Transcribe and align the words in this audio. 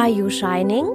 Are 0.00 0.06
You 0.08 0.30
Shining? 0.30 0.86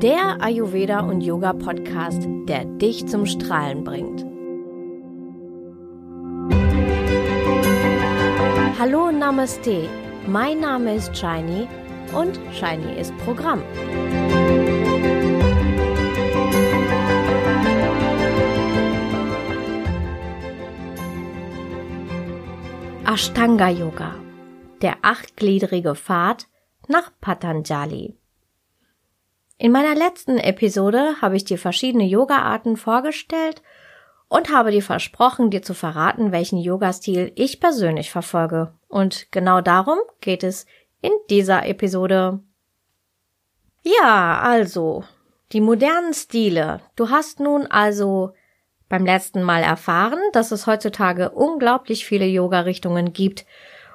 Der 0.00 0.40
Ayurveda 0.40 1.00
und 1.00 1.22
Yoga 1.22 1.52
Podcast, 1.52 2.22
der 2.46 2.66
dich 2.66 3.04
zum 3.08 3.26
Strahlen 3.26 3.82
bringt. 3.82 4.24
Hallo 8.78 9.10
Namaste, 9.10 9.88
mein 10.28 10.60
Name 10.60 10.94
ist 10.94 11.16
Shiny 11.16 11.66
und 12.16 12.38
Shiny 12.52 12.96
ist 12.96 13.12
Programm. 13.24 13.60
Ashtanga 23.04 23.68
Yoga, 23.68 24.14
der 24.80 24.98
achtgliedrige 25.02 25.96
Pfad 25.96 26.46
nach 26.88 27.10
Patanjali. 27.20 28.16
In 29.56 29.72
meiner 29.72 29.94
letzten 29.94 30.38
Episode 30.38 31.16
habe 31.22 31.36
ich 31.36 31.44
dir 31.44 31.58
verschiedene 31.58 32.04
Yoga-Arten 32.04 32.76
vorgestellt 32.76 33.62
und 34.28 34.52
habe 34.52 34.72
dir 34.72 34.82
versprochen, 34.82 35.50
dir 35.50 35.62
zu 35.62 35.74
verraten, 35.74 36.32
welchen 36.32 36.58
Yoga-Stil 36.58 37.32
ich 37.36 37.60
persönlich 37.60 38.10
verfolge. 38.10 38.74
Und 38.88 39.30
genau 39.30 39.60
darum 39.60 39.98
geht 40.20 40.42
es 40.42 40.66
in 41.00 41.12
dieser 41.30 41.66
Episode. 41.66 42.40
Ja, 43.82 44.40
also, 44.40 45.04
die 45.52 45.60
modernen 45.60 46.14
Stile. 46.14 46.80
Du 46.96 47.10
hast 47.10 47.38
nun 47.38 47.66
also 47.66 48.32
beim 48.88 49.04
letzten 49.04 49.42
Mal 49.42 49.62
erfahren, 49.62 50.18
dass 50.32 50.50
es 50.50 50.66
heutzutage 50.66 51.30
unglaublich 51.30 52.06
viele 52.06 52.26
Yoga-Richtungen 52.26 53.12
gibt 53.12 53.46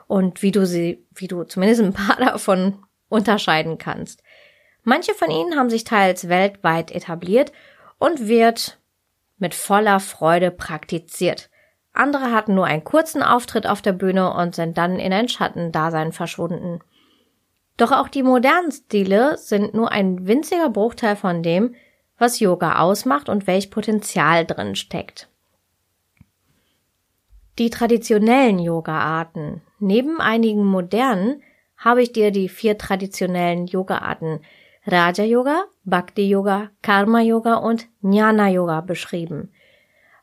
und 0.09 0.41
wie 0.41 0.51
du 0.51 0.65
sie, 0.65 1.05
wie 1.13 1.27
du 1.27 1.43
zumindest 1.43 1.81
ein 1.81 1.93
paar 1.93 2.15
davon 2.19 2.79
unterscheiden 3.09 3.77
kannst. 3.77 4.23
Manche 4.83 5.13
von 5.13 5.29
ihnen 5.29 5.55
haben 5.55 5.69
sich 5.69 5.83
teils 5.83 6.27
weltweit 6.27 6.91
etabliert 6.91 7.51
und 7.99 8.27
wird 8.27 8.79
mit 9.37 9.53
voller 9.53 9.99
Freude 9.99 10.49
praktiziert. 10.49 11.51
Andere 11.93 12.31
hatten 12.31 12.55
nur 12.55 12.65
einen 12.65 12.83
kurzen 12.83 13.21
Auftritt 13.21 13.67
auf 13.67 13.83
der 13.83 13.93
Bühne 13.93 14.33
und 14.33 14.55
sind 14.55 14.79
dann 14.79 14.99
in 14.99 15.13
ein 15.13 15.29
Schattendasein 15.29 16.11
verschwunden. 16.11 16.79
Doch 17.77 17.91
auch 17.91 18.07
die 18.07 18.23
modernen 18.23 18.71
Stile 18.71 19.37
sind 19.37 19.75
nur 19.75 19.91
ein 19.91 20.25
winziger 20.25 20.69
Bruchteil 20.69 21.17
von 21.17 21.43
dem, 21.43 21.75
was 22.17 22.39
Yoga 22.39 22.79
ausmacht 22.79 23.29
und 23.29 23.45
welch 23.45 23.69
Potenzial 23.69 24.45
drin 24.45 24.75
steckt. 24.75 25.28
Die 27.59 27.69
traditionellen 27.69 28.57
Yoga-Arten, 28.57 29.61
neben 29.79 30.21
einigen 30.21 30.65
modernen, 30.65 31.43
habe 31.75 32.01
ich 32.01 32.13
dir 32.13 32.31
die 32.31 32.47
vier 32.47 32.77
traditionellen 32.77 33.67
Yoga-Arten 33.67 34.39
Raja 34.85 35.25
Yoga, 35.25 35.65
Bhakti 35.83 36.29
Yoga, 36.29 36.69
Karma 36.81 37.19
Yoga 37.19 37.55
und 37.55 37.87
Jnana 38.01 38.49
Yoga 38.49 38.79
beschrieben. 38.79 39.51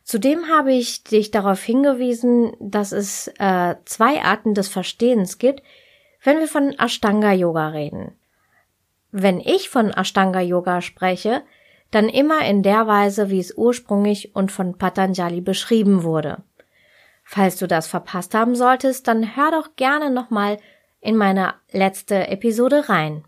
Zudem 0.03 0.49
habe 0.49 0.73
ich 0.73 1.05
dich 1.05 1.31
darauf 1.31 1.63
hingewiesen, 1.63 2.53
dass 2.59 2.93
es 2.93 3.29
äh, 3.39 3.75
zwei 3.85 4.23
Arten 4.23 4.55
des 4.55 4.69
Verstehens 4.69 5.37
gibt, 5.37 5.63
wenn 6.23 6.39
wir 6.39 6.49
von 6.49 6.73
Ashtanga 6.79 7.33
Yoga 7.33 7.69
reden. 7.69 8.13
Wenn 9.13 9.41
ich 9.41 9.69
von 9.69 9.91
Ashtanga 9.91 10.41
Yoga 10.41 10.81
spreche, 10.81 11.43
dann 11.91 12.09
immer 12.09 12.47
in 12.47 12.63
der 12.63 12.87
Weise, 12.87 13.29
wie 13.29 13.41
es 13.41 13.57
ursprünglich 13.57 14.35
und 14.35 14.51
von 14.51 14.79
Patanjali 14.79 15.43
beschrieben 15.43 16.03
wurde. 16.03 16.39
Falls 17.29 17.57
du 17.57 17.67
das 17.67 17.89
verpasst 17.89 18.35
haben 18.35 18.55
solltest, 18.55 19.09
dann 19.09 19.35
hör 19.35 19.51
doch 19.51 19.75
gerne 19.75 20.11
nochmal 20.11 20.59
in 21.01 21.17
meine 21.17 21.55
letzte 21.73 22.29
Episode 22.29 22.89
rein. 22.89 23.25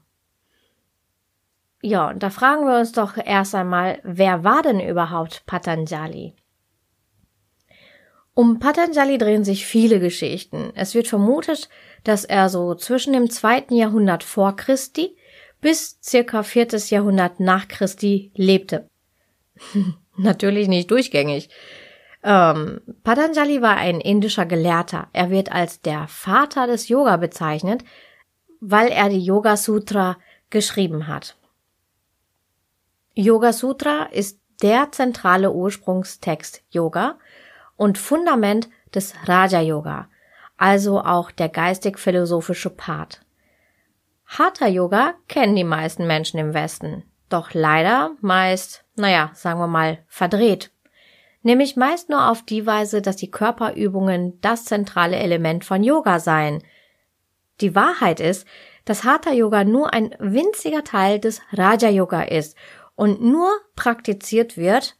Ja, 1.82 2.08
und 2.08 2.22
da 2.22 2.30
fragen 2.30 2.64
wir 2.64 2.78
uns 2.78 2.92
doch 2.92 3.16
erst 3.16 3.56
einmal, 3.56 3.98
wer 4.04 4.44
war 4.44 4.62
denn 4.62 4.78
überhaupt 4.78 5.44
Patanjali? 5.46 6.36
Um 8.34 8.60
Patanjali 8.60 9.18
drehen 9.18 9.42
sich 9.42 9.66
viele 9.66 9.98
Geschichten. 9.98 10.70
Es 10.76 10.94
wird 10.94 11.08
vermutet, 11.08 11.68
dass 12.04 12.24
er 12.24 12.48
so 12.50 12.76
zwischen 12.76 13.12
dem 13.12 13.30
zweiten 13.30 13.74
Jahrhundert 13.74 14.22
vor 14.22 14.54
Christi 14.54 15.16
bis 15.60 15.98
circa 16.04 16.44
viertes 16.44 16.90
Jahrhundert 16.90 17.40
nach 17.40 17.66
Christi 17.66 18.30
lebte. 18.36 18.88
Natürlich 20.16 20.68
nicht 20.68 20.92
durchgängig. 20.92 21.48
Ähm, 22.28 22.82
Patanjali 23.04 23.62
war 23.62 23.78
ein 23.78 24.02
indischer 24.02 24.44
Gelehrter. 24.44 25.08
Er 25.14 25.30
wird 25.30 25.50
als 25.50 25.80
der 25.80 26.06
Vater 26.08 26.66
des 26.66 26.88
Yoga 26.88 27.16
bezeichnet, 27.16 27.84
weil 28.60 28.88
er 28.88 29.08
die 29.08 29.24
Yoga 29.24 29.56
Sutra 29.56 30.18
geschrieben 30.50 31.06
hat. 31.06 31.38
Yoga 33.14 33.54
Sutra 33.54 34.02
ist 34.12 34.38
der 34.60 34.92
zentrale 34.92 35.52
Ursprungstext 35.52 36.62
Yoga 36.68 37.18
und 37.76 37.96
Fundament 37.96 38.68
des 38.94 39.14
Raja 39.24 39.62
Yoga, 39.62 40.10
also 40.58 41.00
auch 41.00 41.30
der 41.30 41.48
geistig-philosophische 41.48 42.68
Part. 42.68 43.22
Hatha 44.26 44.66
Yoga 44.66 45.14
kennen 45.28 45.56
die 45.56 45.64
meisten 45.64 46.06
Menschen 46.06 46.38
im 46.38 46.52
Westen, 46.52 47.04
doch 47.30 47.54
leider 47.54 48.10
meist, 48.20 48.84
naja, 48.96 49.30
sagen 49.32 49.60
wir 49.60 49.66
mal, 49.66 50.04
verdreht. 50.08 50.70
Nämlich 51.42 51.76
meist 51.76 52.08
nur 52.08 52.30
auf 52.30 52.42
die 52.42 52.66
Weise, 52.66 53.00
dass 53.00 53.16
die 53.16 53.30
Körperübungen 53.30 54.40
das 54.40 54.64
zentrale 54.64 55.16
Element 55.16 55.64
von 55.64 55.82
Yoga 55.82 56.18
seien. 56.18 56.62
Die 57.60 57.74
Wahrheit 57.74 58.20
ist, 58.20 58.46
dass 58.84 59.04
Hatha 59.04 59.32
Yoga 59.32 59.64
nur 59.64 59.92
ein 59.92 60.14
winziger 60.18 60.82
Teil 60.82 61.18
des 61.18 61.40
Raja 61.52 61.90
Yoga 61.90 62.22
ist 62.22 62.56
und 62.94 63.22
nur 63.22 63.50
praktiziert 63.76 64.56
wird, 64.56 64.96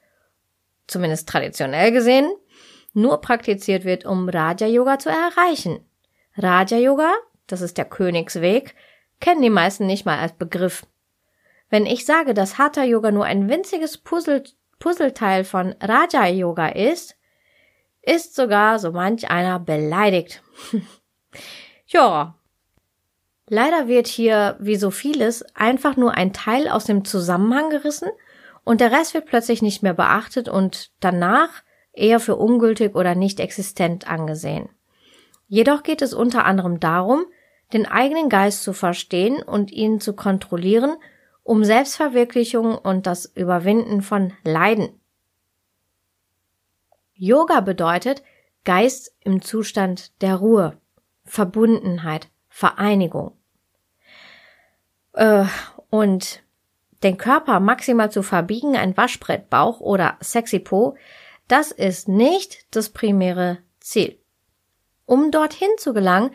zumindest 0.86 1.28
traditionell 1.28 1.90
gesehen, 1.90 2.30
nur 2.92 3.20
praktiziert 3.20 3.84
wird, 3.84 4.04
um 4.04 4.28
Raja 4.28 4.66
Yoga 4.66 4.98
zu 4.98 5.08
erreichen. 5.08 5.80
Raja 6.36 6.78
Yoga, 6.78 7.12
das 7.46 7.60
ist 7.60 7.78
der 7.78 7.84
Königsweg, 7.84 8.74
kennen 9.20 9.42
die 9.42 9.50
meisten 9.50 9.86
nicht 9.86 10.06
mal 10.06 10.18
als 10.18 10.32
Begriff. 10.32 10.86
Wenn 11.70 11.86
ich 11.86 12.06
sage, 12.06 12.34
dass 12.34 12.58
Hatha 12.58 12.84
Yoga 12.84 13.10
nur 13.10 13.24
ein 13.24 13.48
winziges 13.48 13.98
Puzzle, 13.98 14.44
Puzzleteil 14.78 15.44
von 15.44 15.74
Raja 15.80 16.26
Yoga 16.26 16.68
ist, 16.68 17.16
ist 18.02 18.34
sogar 18.34 18.78
so 18.78 18.92
manch 18.92 19.30
einer 19.30 19.58
beleidigt. 19.58 20.42
ja. 21.86 22.34
Leider 23.50 23.88
wird 23.88 24.06
hier, 24.06 24.56
wie 24.60 24.76
so 24.76 24.90
vieles, 24.90 25.42
einfach 25.54 25.96
nur 25.96 26.12
ein 26.12 26.32
Teil 26.32 26.68
aus 26.68 26.84
dem 26.84 27.04
Zusammenhang 27.04 27.70
gerissen 27.70 28.08
und 28.64 28.82
der 28.82 28.92
Rest 28.92 29.14
wird 29.14 29.24
plötzlich 29.24 29.62
nicht 29.62 29.82
mehr 29.82 29.94
beachtet 29.94 30.48
und 30.48 30.90
danach 31.00 31.62
eher 31.92 32.20
für 32.20 32.36
ungültig 32.36 32.94
oder 32.94 33.14
nicht 33.14 33.40
existent 33.40 34.08
angesehen. 34.08 34.68
Jedoch 35.48 35.82
geht 35.82 36.02
es 36.02 36.12
unter 36.12 36.44
anderem 36.44 36.78
darum, 36.78 37.24
den 37.72 37.86
eigenen 37.86 38.28
Geist 38.28 38.62
zu 38.62 38.74
verstehen 38.74 39.42
und 39.42 39.70
ihn 39.70 40.00
zu 40.00 40.14
kontrollieren, 40.14 40.96
um 41.48 41.64
Selbstverwirklichung 41.64 42.76
und 42.76 43.06
das 43.06 43.24
Überwinden 43.24 44.02
von 44.02 44.34
Leiden. 44.44 45.00
Yoga 47.14 47.60
bedeutet 47.60 48.22
Geist 48.66 49.16
im 49.20 49.40
Zustand 49.40 50.20
der 50.20 50.34
Ruhe, 50.34 50.78
Verbundenheit, 51.24 52.28
Vereinigung. 52.50 53.32
Äh, 55.14 55.46
und 55.88 56.42
den 57.02 57.16
Körper 57.16 57.60
maximal 57.60 58.12
zu 58.12 58.22
verbiegen, 58.22 58.76
ein 58.76 58.94
Waschbrettbauch 58.94 59.80
oder 59.80 60.18
sexy 60.20 60.58
Po, 60.58 60.98
das 61.48 61.70
ist 61.70 62.08
nicht 62.08 62.76
das 62.76 62.90
primäre 62.90 63.56
Ziel. 63.80 64.20
Um 65.06 65.30
dorthin 65.30 65.70
zu 65.78 65.94
gelangen, 65.94 66.30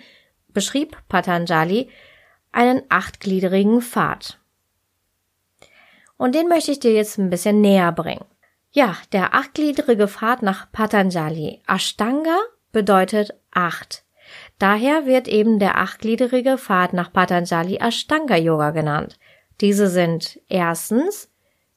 beschrieb 0.47 0.97
Patanjali 1.07 1.91
einen 2.51 2.81
achtgliedrigen 2.89 3.79
Pfad. 3.79 4.39
Und 6.17 6.35
den 6.35 6.47
möchte 6.47 6.71
ich 6.71 6.79
dir 6.79 6.93
jetzt 6.93 7.17
ein 7.17 7.29
bisschen 7.29 7.61
näher 7.61 7.91
bringen. 7.91 8.25
Ja, 8.71 8.95
der 9.11 9.33
achtgliedrige 9.35 10.07
Pfad 10.07 10.41
nach 10.41 10.71
Patanjali. 10.71 11.61
Ashtanga 11.67 12.37
bedeutet 12.71 13.33
acht. 13.51 14.03
Daher 14.57 15.05
wird 15.05 15.27
eben 15.27 15.59
der 15.59 15.77
achtgliedrige 15.77 16.57
Pfad 16.57 16.93
nach 16.93 17.13
Patanjali 17.13 17.77
Ashtanga 17.77 18.35
Yoga 18.35 18.71
genannt. 18.71 19.19
Diese 19.61 19.87
sind 19.87 20.39
erstens 20.49 21.29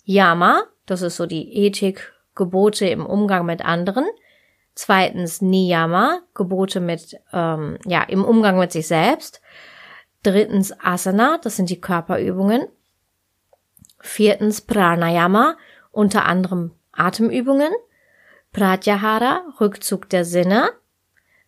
Yama, 0.04 0.64
das 0.86 1.02
ist 1.02 1.16
so 1.16 1.26
die 1.26 1.52
Ethik, 1.64 2.12
Gebote 2.34 2.86
im 2.86 3.04
Umgang 3.04 3.44
mit 3.44 3.64
anderen. 3.64 4.06
Zweitens 4.74 5.40
Niyama, 5.40 6.20
Gebote 6.34 6.80
mit, 6.80 7.16
ähm, 7.32 7.78
ja, 7.86 8.02
im 8.02 8.24
Umgang 8.24 8.58
mit 8.58 8.72
sich 8.72 8.86
selbst. 8.86 9.40
Drittens 10.22 10.72
Asana, 10.80 11.38
das 11.42 11.56
sind 11.56 11.70
die 11.70 11.80
Körperübungen. 11.80 12.68
Viertens 13.98 14.60
Pranayama, 14.60 15.56
unter 15.90 16.26
anderem 16.26 16.72
Atemübungen. 16.92 17.72
Pratyahara, 18.52 19.44
Rückzug 19.60 20.08
der 20.08 20.24
Sinne. 20.24 20.70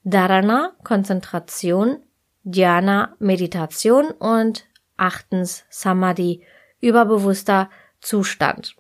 Dharana, 0.04 0.72
Konzentration. 0.84 2.02
Dhyana, 2.44 3.14
Meditation 3.18 4.06
und 4.10 4.64
achtens 4.96 5.64
Samadhi, 5.68 6.42
überbewusster 6.80 7.68
Zustand. 8.00 8.74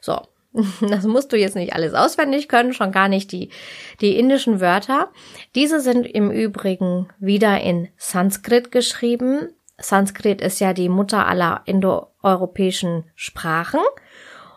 So, 0.00 0.20
das 0.80 1.04
musst 1.04 1.32
du 1.32 1.36
jetzt 1.36 1.56
nicht 1.56 1.72
alles 1.74 1.94
auswendig 1.94 2.48
können, 2.48 2.74
schon 2.74 2.92
gar 2.92 3.08
nicht 3.08 3.32
die, 3.32 3.50
die 4.00 4.18
indischen 4.18 4.60
Wörter. 4.60 5.10
Diese 5.54 5.80
sind 5.80 6.06
im 6.06 6.30
Übrigen 6.30 7.08
wieder 7.18 7.60
in 7.60 7.88
Sanskrit 7.96 8.70
geschrieben. 8.70 9.48
Sanskrit 9.78 10.40
ist 10.40 10.60
ja 10.60 10.72
die 10.74 10.88
Mutter 10.88 11.26
aller 11.26 11.62
indoeuropäischen 12.22 13.04
Sprachen. 13.14 13.80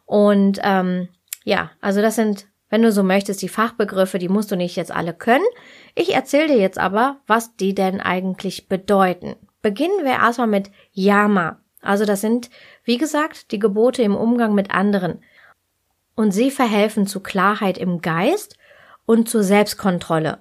Und 0.05 0.59
ähm, 0.63 1.09
ja, 1.43 1.71
also 1.81 2.01
das 2.01 2.15
sind, 2.15 2.47
wenn 2.69 2.81
du 2.81 2.91
so 2.91 3.03
möchtest, 3.03 3.41
die 3.41 3.49
Fachbegriffe, 3.49 4.19
die 4.19 4.29
musst 4.29 4.51
du 4.51 4.55
nicht 4.55 4.75
jetzt 4.75 4.91
alle 4.91 5.13
können. 5.13 5.45
Ich 5.95 6.13
erzähle 6.13 6.47
dir 6.47 6.57
jetzt 6.57 6.77
aber, 6.77 7.17
was 7.27 7.55
die 7.55 7.73
denn 7.73 8.01
eigentlich 8.01 8.67
bedeuten. 8.67 9.35
Beginnen 9.61 10.03
wir 10.03 10.13
erstmal 10.13 10.47
mit 10.47 10.71
Yama. 10.91 11.59
Also 11.81 12.05
das 12.05 12.21
sind, 12.21 12.49
wie 12.83 12.97
gesagt, 12.97 13.51
die 13.51 13.59
Gebote 13.59 14.03
im 14.03 14.15
Umgang 14.15 14.53
mit 14.55 14.71
anderen 14.71 15.21
und 16.15 16.31
sie 16.31 16.51
verhelfen 16.51 17.07
zu 17.07 17.19
Klarheit 17.19 17.77
im 17.77 18.01
Geist 18.01 18.57
und 19.05 19.29
zur 19.29 19.43
Selbstkontrolle. 19.43 20.39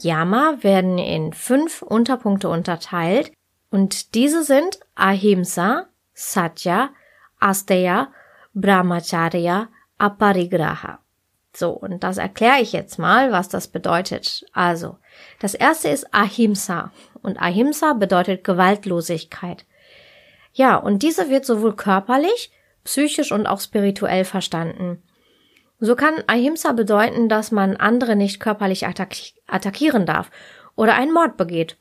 Yama 0.00 0.58
werden 0.60 0.98
in 0.98 1.32
fünf 1.32 1.82
Unterpunkte 1.82 2.48
unterteilt 2.48 3.32
und 3.70 4.14
diese 4.14 4.42
sind 4.42 4.80
Ahimsa, 4.94 5.89
Satya, 6.20 6.90
Asteya, 7.40 8.12
Brahmacharya, 8.52 9.68
Aparigraha. 9.98 10.98
So, 11.54 11.70
und 11.70 12.04
das 12.04 12.18
erkläre 12.18 12.60
ich 12.60 12.72
jetzt 12.72 12.98
mal, 12.98 13.32
was 13.32 13.48
das 13.48 13.68
bedeutet. 13.68 14.44
Also, 14.52 14.98
das 15.40 15.54
erste 15.54 15.88
ist 15.88 16.12
Ahimsa 16.14 16.92
und 17.22 17.40
Ahimsa 17.40 17.94
bedeutet 17.94 18.44
Gewaltlosigkeit. 18.44 19.64
Ja, 20.52 20.76
und 20.76 21.02
diese 21.02 21.30
wird 21.30 21.46
sowohl 21.46 21.74
körperlich 21.74 22.52
psychisch 22.84 23.32
und 23.32 23.46
auch 23.46 23.60
spirituell 23.60 24.24
verstanden. 24.24 25.02
So 25.80 25.96
kann 25.96 26.22
Ahimsa 26.26 26.72
bedeuten, 26.72 27.30
dass 27.30 27.50
man 27.50 27.76
andere 27.76 28.14
nicht 28.14 28.40
körperlich 28.40 28.86
attackieren 28.86 30.04
darf 30.04 30.30
oder 30.76 30.94
einen 30.94 31.14
Mord 31.14 31.38
begeht. 31.38 31.78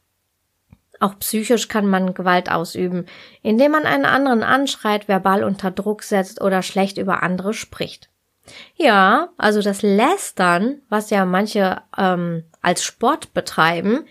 Auch 0.99 1.17
psychisch 1.19 1.67
kann 1.67 1.85
man 1.85 2.13
Gewalt 2.13 2.51
ausüben, 2.51 3.05
indem 3.41 3.71
man 3.71 3.85
einen 3.85 4.05
anderen 4.05 4.43
anschreit, 4.43 5.07
verbal 5.07 5.43
unter 5.43 5.71
Druck 5.71 6.03
setzt 6.03 6.41
oder 6.41 6.61
schlecht 6.61 6.97
über 6.97 7.23
andere 7.23 7.53
spricht. 7.53 8.09
Ja, 8.75 9.29
also 9.37 9.61
das 9.61 9.81
Lästern, 9.81 10.81
was 10.89 11.09
ja 11.09 11.25
manche 11.25 11.81
ähm, 11.97 12.43
als 12.61 12.83
Sport 12.83 13.33
betreiben, 13.33 14.05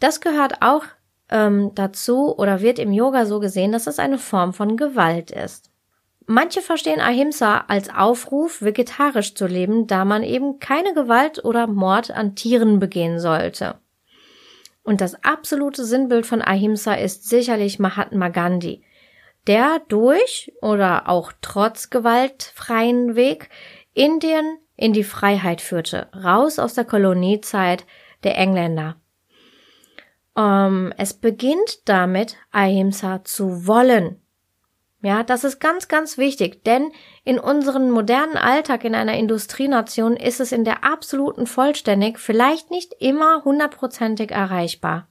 das 0.00 0.20
gehört 0.20 0.62
auch 0.62 0.84
ähm, 1.30 1.72
dazu 1.74 2.36
oder 2.36 2.60
wird 2.60 2.78
im 2.78 2.92
Yoga 2.92 3.26
so 3.26 3.40
gesehen, 3.40 3.72
dass 3.72 3.86
es 3.86 3.98
eine 3.98 4.18
Form 4.18 4.52
von 4.52 4.76
Gewalt 4.76 5.30
ist. 5.30 5.70
Manche 6.26 6.60
verstehen 6.60 7.00
Ahimsa 7.00 7.64
als 7.68 7.88
Aufruf, 7.88 8.60
vegetarisch 8.60 9.34
zu 9.34 9.46
leben, 9.46 9.86
da 9.86 10.04
man 10.04 10.22
eben 10.22 10.58
keine 10.58 10.92
Gewalt 10.92 11.42
oder 11.42 11.66
Mord 11.66 12.10
an 12.10 12.34
Tieren 12.34 12.78
begehen 12.78 13.18
sollte. 13.18 13.76
Und 14.88 15.02
das 15.02 15.22
absolute 15.22 15.84
Sinnbild 15.84 16.24
von 16.24 16.40
Ahimsa 16.40 16.94
ist 16.94 17.28
sicherlich 17.28 17.78
Mahatma 17.78 18.30
Gandhi, 18.30 18.82
der 19.46 19.82
durch 19.88 20.50
oder 20.62 21.10
auch 21.10 21.30
trotz 21.42 21.90
gewaltfreien 21.90 23.14
Weg 23.14 23.50
Indien 23.92 24.56
in 24.76 24.94
die 24.94 25.04
Freiheit 25.04 25.60
führte, 25.60 26.08
raus 26.14 26.58
aus 26.58 26.72
der 26.72 26.86
Koloniezeit 26.86 27.84
der 28.24 28.38
Engländer. 28.38 28.96
Ähm, 30.34 30.94
es 30.96 31.12
beginnt 31.12 31.86
damit, 31.86 32.36
Ahimsa 32.50 33.22
zu 33.24 33.66
wollen, 33.66 34.22
ja, 35.00 35.22
das 35.22 35.44
ist 35.44 35.60
ganz, 35.60 35.86
ganz 35.86 36.18
wichtig, 36.18 36.64
denn 36.64 36.90
in 37.24 37.38
unserem 37.38 37.90
modernen 37.90 38.36
Alltag 38.36 38.84
in 38.84 38.96
einer 38.96 39.14
Industrienation 39.14 40.16
ist 40.16 40.40
es 40.40 40.50
in 40.50 40.64
der 40.64 40.82
absoluten 40.82 41.46
Vollständig 41.46 42.18
vielleicht 42.18 42.70
nicht 42.70 42.94
immer 42.98 43.44
hundertprozentig 43.44 44.32
erreichbar. 44.32 45.08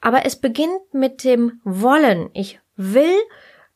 Aber 0.00 0.24
es 0.24 0.36
beginnt 0.36 0.92
mit 0.92 1.24
dem 1.24 1.60
Wollen. 1.64 2.30
Ich 2.34 2.60
will 2.76 3.16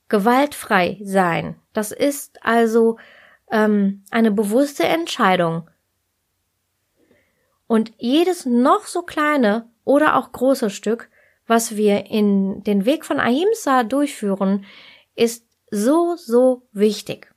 gewaltfrei 0.08 1.00
sein. 1.02 1.56
Das 1.72 1.90
ist 1.90 2.44
also 2.44 2.98
ähm, 3.50 4.04
eine 4.10 4.30
bewusste 4.30 4.84
Entscheidung. 4.84 5.68
Und 7.66 7.92
jedes 7.98 8.46
noch 8.46 8.86
so 8.86 9.02
kleine 9.02 9.68
oder 9.84 10.16
auch 10.16 10.30
große 10.30 10.70
Stück, 10.70 11.10
was 11.46 11.76
wir 11.76 12.06
in 12.06 12.62
den 12.62 12.84
Weg 12.84 13.04
von 13.04 13.18
Ahimsa 13.18 13.82
durchführen, 13.82 14.64
ist 15.18 15.46
so, 15.70 16.16
so 16.16 16.62
wichtig. 16.72 17.34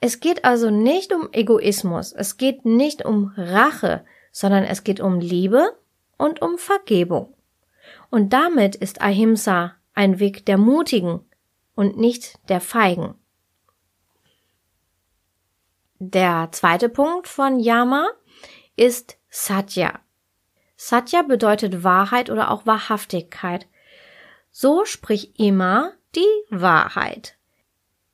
Es 0.00 0.20
geht 0.20 0.44
also 0.44 0.70
nicht 0.70 1.12
um 1.12 1.28
Egoismus, 1.32 2.12
es 2.12 2.36
geht 2.36 2.64
nicht 2.64 3.04
um 3.04 3.32
Rache, 3.36 4.04
sondern 4.30 4.64
es 4.64 4.84
geht 4.84 5.00
um 5.00 5.18
Liebe 5.18 5.76
und 6.16 6.40
um 6.40 6.58
Vergebung. 6.58 7.34
Und 8.10 8.32
damit 8.32 8.76
ist 8.76 9.00
Ahimsa 9.00 9.74
ein 9.94 10.20
Weg 10.20 10.46
der 10.46 10.58
Mutigen 10.58 11.20
und 11.74 11.96
nicht 11.96 12.38
der 12.48 12.60
Feigen. 12.60 13.14
Der 15.98 16.50
zweite 16.52 16.88
Punkt 16.88 17.26
von 17.26 17.58
Yama 17.58 18.08
ist 18.76 19.18
Satya. 19.30 19.98
Satya 20.76 21.22
bedeutet 21.22 21.82
Wahrheit 21.82 22.30
oder 22.30 22.52
auch 22.52 22.66
Wahrhaftigkeit. 22.66 23.66
So 24.52 24.84
sprich 24.84 25.40
immer 25.40 25.94
die 26.18 26.60
Wahrheit. 26.60 27.36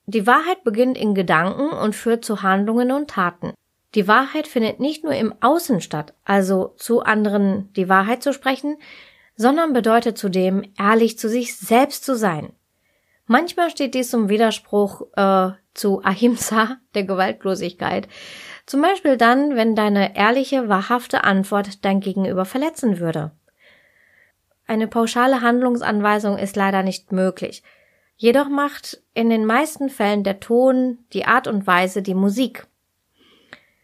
Die 0.07 0.27
Wahrheit 0.27 0.63
beginnt 0.65 0.99
in 0.99 1.15
Gedanken 1.15 1.71
und 1.71 1.97
führt 1.97 2.25
zu 2.25 2.43
Handlungen 2.43 2.93
und 2.93 3.09
Taten. 3.09 3.55
Die 3.95 4.07
Wahrheit 4.07 4.47
findet 4.47 4.81
nicht 4.81 5.05
nur 5.05 5.15
im 5.15 5.35
Außen 5.41 5.81
statt, 5.81 6.13
also 6.25 6.75
zu 6.77 7.03
anderen 7.03 7.73
die 7.75 7.89
Wahrheit 7.89 8.23
zu 8.23 8.33
sprechen, 8.33 8.77
sondern 9.37 9.73
bedeutet 9.73 10.19
zudem, 10.19 10.65
ehrlich 10.79 11.19
zu 11.19 11.29
sich 11.29 11.57
selbst 11.57 12.05
zu 12.05 12.15
sein. 12.17 12.53
Manchmal 13.27 13.71
steht 13.71 13.95
dies 13.95 14.11
zum 14.11 14.29
Widerspruch 14.29 15.07
äh, 15.17 15.53
zu 15.73 16.03
Ahimsa, 16.05 16.77
der 16.95 17.05
Gewaltlosigkeit. 17.05 18.09
Zum 18.67 18.83
Beispiel 18.83 19.17
dann, 19.17 19.57
wenn 19.57 19.75
deine 19.75 20.17
ehrliche, 20.17 20.69
wahrhafte 20.69 21.25
Antwort 21.25 21.85
dein 21.85 22.01
Gegenüber 22.01 22.45
verletzen 22.45 22.99
würde. 22.99 23.33
Eine 24.67 24.89
pauschale 24.89 25.41
Handlungsanweisung 25.41 26.39
ist 26.39 26.57
leider 26.57 26.83
nicht 26.83 27.13
möglich. 27.13 27.63
Jedoch 28.17 28.49
macht 28.49 29.03
in 29.13 29.29
den 29.29 29.45
meisten 29.45 29.89
Fällen 29.89 30.23
der 30.25 30.41
Ton, 30.41 30.99
die 31.13 31.25
Art 31.25 31.47
und 31.47 31.67
Weise 31.67 32.03
die 32.03 32.15
Musik. 32.15 32.67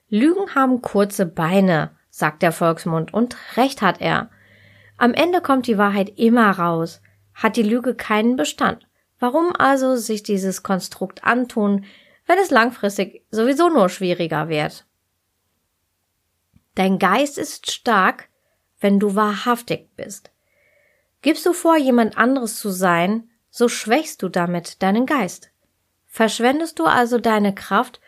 Lügen 0.08 0.54
haben 0.54 0.82
kurze 0.82 1.26
Beine, 1.26 1.90
sagt 2.10 2.42
der 2.42 2.52
Volksmund, 2.52 3.14
und 3.14 3.36
recht 3.56 3.82
hat 3.82 4.00
er. 4.00 4.30
Am 4.96 5.14
Ende 5.14 5.40
kommt 5.40 5.66
die 5.66 5.78
Wahrheit 5.78 6.18
immer 6.18 6.50
raus. 6.50 7.00
Hat 7.34 7.56
die 7.56 7.62
Lüge 7.62 7.94
keinen 7.94 8.36
Bestand? 8.36 8.86
Warum 9.18 9.54
also 9.54 9.96
sich 9.96 10.22
dieses 10.22 10.62
Konstrukt 10.62 11.24
antun, 11.24 11.84
wenn 12.26 12.38
es 12.38 12.50
langfristig 12.50 13.24
sowieso 13.30 13.68
nur 13.68 13.88
schwieriger 13.88 14.48
wird? 14.48 14.86
Dein 16.74 16.98
Geist 16.98 17.38
ist 17.38 17.70
stark, 17.70 18.28
wenn 18.80 18.98
du 18.98 19.14
wahrhaftig 19.14 19.88
bist. 19.96 20.30
Gibst 21.22 21.44
du 21.44 21.52
vor, 21.52 21.76
jemand 21.76 22.16
anderes 22.16 22.58
zu 22.58 22.70
sein, 22.70 23.29
so 23.50 23.68
schwächst 23.68 24.22
du 24.22 24.28
damit 24.28 24.82
deinen 24.82 25.06
Geist. 25.06 25.50
Verschwendest 26.06 26.78
du 26.78 26.86
also 26.86 27.18
deine 27.18 27.54
Kraft, 27.54 28.00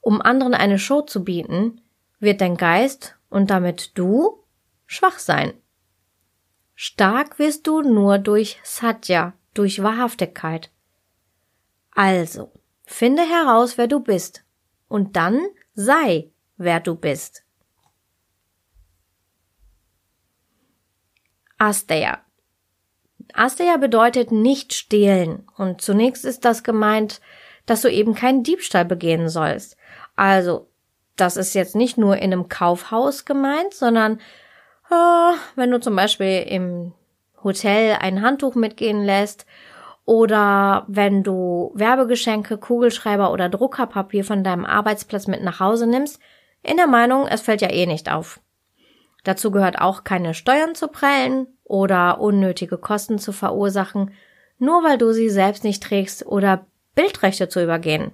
um 0.00 0.20
anderen 0.20 0.54
eine 0.54 0.78
Show 0.78 1.02
zu 1.02 1.24
bieten, 1.24 1.80
wird 2.18 2.40
dein 2.40 2.56
Geist 2.56 3.18
und 3.28 3.50
damit 3.50 3.98
du 3.98 4.44
schwach 4.86 5.18
sein. 5.18 5.54
Stark 6.74 7.38
wirst 7.38 7.66
du 7.66 7.82
nur 7.82 8.18
durch 8.18 8.58
Satya, 8.62 9.34
durch 9.52 9.82
Wahrhaftigkeit. 9.82 10.70
Also, 11.90 12.52
finde 12.84 13.22
heraus, 13.22 13.76
wer 13.76 13.88
du 13.88 14.00
bist, 14.00 14.44
und 14.88 15.16
dann 15.16 15.40
sei, 15.74 16.30
wer 16.56 16.80
du 16.80 16.94
bist. 16.94 17.44
Asteya 21.58 22.24
Asteya 23.34 23.76
bedeutet 23.76 24.32
nicht 24.32 24.72
stehlen 24.72 25.46
und 25.56 25.80
zunächst 25.80 26.24
ist 26.24 26.44
das 26.44 26.62
gemeint, 26.62 27.20
dass 27.66 27.82
du 27.82 27.90
eben 27.90 28.14
keinen 28.14 28.42
Diebstahl 28.42 28.84
begehen 28.84 29.28
sollst. 29.28 29.76
Also, 30.16 30.68
das 31.16 31.36
ist 31.36 31.54
jetzt 31.54 31.76
nicht 31.76 31.98
nur 31.98 32.16
in 32.16 32.32
einem 32.32 32.48
Kaufhaus 32.48 33.24
gemeint, 33.24 33.74
sondern 33.74 34.20
äh, 34.90 35.34
wenn 35.56 35.70
du 35.70 35.80
zum 35.80 35.94
Beispiel 35.94 36.42
im 36.48 36.92
Hotel 37.42 37.96
ein 38.00 38.22
Handtuch 38.22 38.54
mitgehen 38.54 39.04
lässt 39.04 39.46
oder 40.04 40.84
wenn 40.88 41.22
du 41.22 41.72
Werbegeschenke, 41.74 42.58
Kugelschreiber 42.58 43.32
oder 43.32 43.48
Druckerpapier 43.48 44.24
von 44.24 44.42
deinem 44.42 44.64
Arbeitsplatz 44.64 45.26
mit 45.26 45.42
nach 45.42 45.60
Hause 45.60 45.86
nimmst, 45.86 46.18
in 46.62 46.76
der 46.76 46.86
Meinung, 46.86 47.26
es 47.26 47.40
fällt 47.40 47.62
ja 47.62 47.70
eh 47.70 47.86
nicht 47.86 48.10
auf. 48.10 48.40
Dazu 49.24 49.50
gehört 49.50 49.80
auch 49.80 50.04
keine 50.04 50.34
Steuern 50.34 50.74
zu 50.74 50.88
prellen 50.88 51.46
oder 51.70 52.20
unnötige 52.20 52.76
Kosten 52.76 53.18
zu 53.18 53.32
verursachen, 53.32 54.12
nur 54.58 54.82
weil 54.82 54.98
du 54.98 55.12
sie 55.12 55.30
selbst 55.30 55.64
nicht 55.64 55.82
trägst 55.82 56.26
oder 56.26 56.66
Bildrechte 56.94 57.48
zu 57.48 57.62
übergehen. 57.62 58.12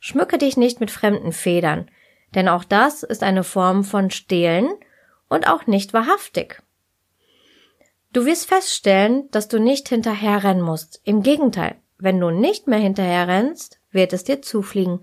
Schmücke 0.00 0.38
dich 0.38 0.56
nicht 0.56 0.80
mit 0.80 0.90
fremden 0.90 1.32
Federn, 1.32 1.90
denn 2.34 2.48
auch 2.48 2.64
das 2.64 3.02
ist 3.02 3.22
eine 3.22 3.44
Form 3.44 3.84
von 3.84 4.10
Stehlen 4.10 4.68
und 5.28 5.48
auch 5.48 5.66
nicht 5.66 5.92
wahrhaftig. 5.92 6.62
Du 8.12 8.24
wirst 8.24 8.46
feststellen, 8.46 9.30
dass 9.30 9.48
du 9.48 9.58
nicht 9.58 9.88
hinterherrennen 9.88 10.62
musst. 10.62 11.02
Im 11.04 11.22
Gegenteil, 11.22 11.76
wenn 11.98 12.18
du 12.18 12.30
nicht 12.30 12.66
mehr 12.66 12.78
hinterherrennst, 12.78 13.78
wird 13.90 14.12
es 14.12 14.24
dir 14.24 14.40
zufliegen. 14.40 15.00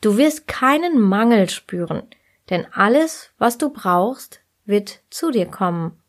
Du 0.00 0.16
wirst 0.16 0.48
keinen 0.48 1.00
Mangel 1.00 1.48
spüren, 1.48 2.02
denn 2.48 2.66
alles, 2.72 3.30
was 3.38 3.58
du 3.58 3.70
brauchst, 3.70 4.40
wird 4.64 5.00
zu 5.10 5.30
dir 5.30 5.46
kommen. 5.46 5.99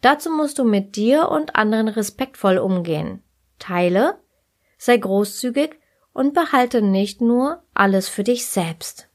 Dazu 0.00 0.30
musst 0.30 0.58
du 0.58 0.64
mit 0.64 0.96
dir 0.96 1.28
und 1.28 1.56
anderen 1.56 1.88
respektvoll 1.88 2.58
umgehen. 2.58 3.22
Teile, 3.58 4.18
sei 4.78 4.96
großzügig 4.96 5.78
und 6.12 6.34
behalte 6.34 6.82
nicht 6.82 7.20
nur 7.20 7.62
alles 7.74 8.08
für 8.08 8.24
dich 8.24 8.46
selbst. 8.46 9.08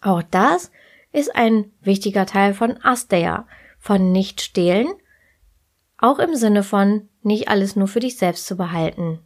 Auch 0.00 0.22
das 0.22 0.70
ist 1.12 1.34
ein 1.34 1.72
wichtiger 1.80 2.26
Teil 2.26 2.54
von 2.54 2.78
Asteya, 2.82 3.46
von 3.78 4.12
nicht 4.12 4.40
stehlen, 4.40 4.88
auch 5.96 6.18
im 6.18 6.34
Sinne 6.34 6.62
von 6.62 7.08
nicht 7.22 7.48
alles 7.48 7.76
nur 7.76 7.88
für 7.88 8.00
dich 8.00 8.18
selbst 8.18 8.46
zu 8.46 8.56
behalten. 8.56 9.20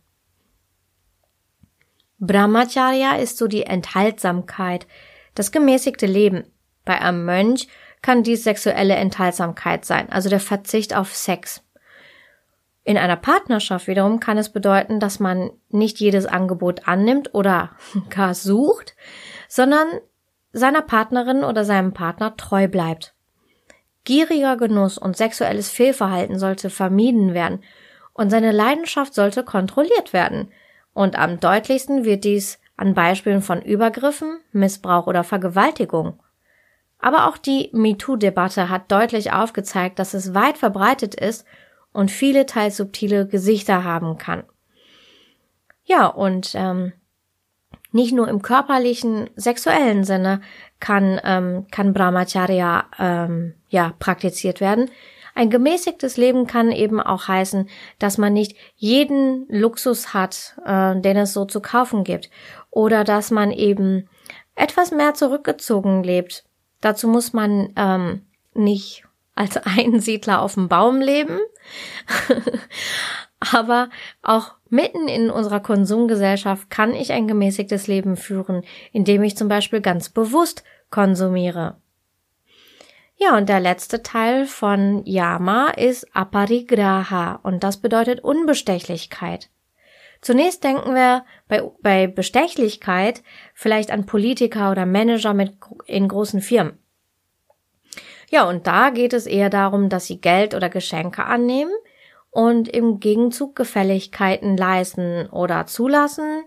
Brahmacharya 2.19 3.17
ist 3.17 3.39
so 3.39 3.47
die 3.49 3.63
Enthaltsamkeit, 3.63 4.87
das 5.35 5.53
gemäßigte 5.53 6.07
Leben. 6.07 6.45
Bei 6.85 7.01
einem 7.01 7.25
Mönch 7.25 7.69
kann 8.03 8.23
dies 8.23 8.45
sexuelle 8.45 8.95
Enthaltsamkeit 8.95 9.85
sein, 9.85 10.11
also 10.11 10.29
der 10.29 10.41
Verzicht 10.41 10.95
auf 10.95 11.15
Sex. 11.15 11.63
In 12.85 12.97
einer 12.97 13.17
Partnerschaft 13.17 13.87
wiederum 13.87 14.19
kann 14.19 14.39
es 14.39 14.49
bedeuten, 14.49 14.99
dass 14.99 15.21
man 15.21 15.51
nicht 15.69 16.01
jedes 16.01 16.25
Angebot 16.25 16.89
annimmt 16.89 17.35
oder 17.35 17.73
gar 18.11 18.35
sucht, 18.35 18.95
sondern 19.49 19.87
seiner 20.53 20.83
Partnerin 20.83 21.45
oder 21.45 21.65
seinem 21.65 21.93
Partner 21.93 22.37
treu 22.37 22.69
bleibt. 22.69 23.15
Gieriger 24.05 24.57
Genuss 24.57 24.97
und 24.97 25.19
sexuelles 25.19 25.69
Fehlverhalten 25.69 26.39
sollte 26.39 26.71
vermieden 26.71 27.35
werden 27.35 27.63
und 28.15 28.31
seine 28.31 28.53
Leidenschaft 28.53 29.13
sollte 29.13 29.45
kontrolliert 29.45 30.15
werden. 30.15 30.51
Und 30.95 31.19
am 31.19 31.41
deutlichsten 31.41 32.05
wird 32.05 32.25
dies 32.25 32.59
an 32.79 32.95
Beispielen 32.95 33.43
von 33.43 33.61
Übergriffen, 33.61 34.41
Missbrauch 34.53 35.07
oder 35.07 35.25
Vergewaltigung. 35.25 36.19
Aber 36.99 37.29
auch 37.29 37.39
die 37.39 37.71
MeToo-Debatte 37.73 38.69
hat 38.69 38.91
deutlich 38.91 39.33
aufgezeigt, 39.33 39.99
dass 39.99 40.15
es 40.15 40.35
weit 40.35 40.59
verbreitet 40.59 41.15
ist 41.15 41.45
und 41.93 42.11
viele 42.11 42.47
teils 42.47 42.77
subtile 42.77 43.27
Gesichter 43.27 43.85
haben 43.85 44.19
kann. 44.19 44.45
Ja, 45.85 46.07
und 46.07 46.53
ähm, 46.55 46.93
nicht 47.93 48.13
nur 48.13 48.29
im 48.29 48.43
körperlichen, 48.43 49.31
sexuellen 49.37 50.05
Sinne 50.05 50.41
kann, 50.81 51.21
ähm, 51.25 51.67
kann 51.71 51.95
Brahmacharya 51.95 52.85
ähm, 52.99 53.55
ja, 53.69 53.95
praktiziert 53.99 54.61
werden. 54.61 54.91
Ein 55.35 55.51
gemäßigtes 55.51 56.17
Leben 56.17 56.47
kann 56.47 56.73
eben 56.73 57.01
auch 57.01 57.29
heißen, 57.29 57.69
dass 57.99 58.19
man 58.19 58.33
nicht 58.33 58.57
jeden 58.75 59.47
Luxus 59.49 60.13
hat, 60.13 60.57
äh, 60.67 61.01
den 61.01 61.17
es 61.17 61.33
so 61.33 61.45
zu 61.45 61.61
kaufen 61.61 62.05
gibt. 62.05 62.29
Oder 62.71 63.05
dass 63.05 63.31
man 63.31 63.53
eben 63.53 64.09
etwas 64.57 64.91
mehr 64.91 65.15
zurückgezogen 65.15 66.03
lebt. 66.03 66.45
Dazu 66.81 67.09
muss 67.09 67.33
man 67.33 67.73
ähm, 67.77 68.23
nicht 68.55 69.05
als 69.35 69.57
Einsiedler 69.65 70.43
auf 70.43 70.55
dem 70.55 70.69
Baum 70.69 71.01
leben, 71.01 71.39
aber 73.53 73.89
auch 74.23 74.55
mitten 74.69 75.09
in 75.09 75.31
unserer 75.31 75.61
Konsumgesellschaft 75.61 76.71
kann 76.71 76.95
ich 76.95 77.13
ein 77.13 77.29
gemäßigtes 77.29 77.87
Leben 77.87 78.17
führen, 78.17 78.63
indem 78.93 79.23
ich 79.23 79.37
zum 79.37 79.49
Beispiel 79.49 79.81
ganz 79.81 80.09
bewusst 80.09 80.65
konsumiere. 80.91 81.77
Ja, 83.21 83.37
und 83.37 83.49
der 83.49 83.59
letzte 83.59 84.03
Teil 84.05 84.47
von 84.47 85.05
Yama 85.05 85.71
ist 85.71 86.07
Aparigraha 86.15 87.41
und 87.43 87.65
das 87.65 87.79
bedeutet 87.79 88.21
Unbestechlichkeit. 88.21 89.51
Zunächst 90.21 90.65
denken 90.65 90.95
wir 90.95 91.25
bei, 91.47 91.63
bei 91.81 92.07
Bestechlichkeit 92.07 93.23
vielleicht 93.55 93.91
an 93.91 94.07
Politiker 94.07 94.71
oder 94.71 94.87
Manager 94.87 95.35
mit, 95.35 95.55
in 95.87 96.09
großen 96.09 96.41
Firmen. 96.41 96.79
Ja, 98.31 98.49
und 98.49 98.67
da 98.67 98.91
geht 98.91 99.13
es 99.13 99.27
eher 99.27 99.49
darum, 99.49 99.89
dass 99.89 100.07
sie 100.07 100.21
Geld 100.21 100.55
oder 100.55 100.69
Geschenke 100.69 101.25
annehmen 101.25 101.73
und 102.31 102.69
im 102.69 103.01
Gegenzug 103.01 103.57
Gefälligkeiten 103.57 104.57
leisten 104.57 105.29
oder 105.31 105.67
zulassen, 105.67 106.45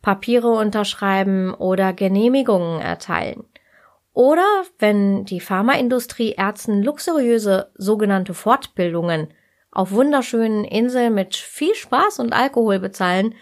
Papiere 0.00 0.50
unterschreiben 0.50 1.54
oder 1.54 1.92
Genehmigungen 1.92 2.80
erteilen. 2.80 3.44
Oder 4.12 4.46
wenn 4.78 5.24
die 5.24 5.40
Pharmaindustrie 5.40 6.32
Ärzten 6.32 6.82
luxuriöse 6.82 7.72
sogenannte 7.74 8.32
Fortbildungen 8.32 9.28
auf 9.74 9.90
wunderschönen 9.90 10.64
Inseln 10.64 11.14
mit 11.14 11.36
viel 11.36 11.74
Spaß 11.74 12.20
und 12.20 12.32
Alkohol 12.32 12.78
bezahlen, 12.78 13.34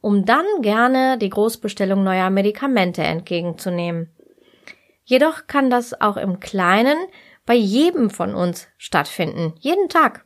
um 0.00 0.24
dann 0.24 0.46
gerne 0.62 1.18
die 1.18 1.28
Großbestellung 1.28 2.02
neuer 2.02 2.30
Medikamente 2.30 3.02
entgegenzunehmen. 3.02 4.10
Jedoch 5.04 5.46
kann 5.46 5.68
das 5.68 6.00
auch 6.00 6.16
im 6.16 6.40
Kleinen 6.40 6.96
bei 7.44 7.54
jedem 7.54 8.10
von 8.10 8.34
uns 8.34 8.68
stattfinden. 8.78 9.54
Jeden 9.58 9.88
Tag. 9.88 10.24